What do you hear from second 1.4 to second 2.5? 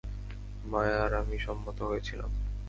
সম্মত হয়েছিলাম।